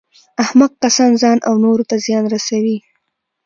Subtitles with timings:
[0.43, 2.77] احمق کسان ځان او نورو ته زیان رسوي.